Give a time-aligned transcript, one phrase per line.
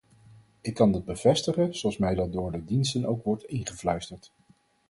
[0.61, 4.31] Ik kan dat bevestigen zoals mij dat door de diensten ook wordt ingefluisterd.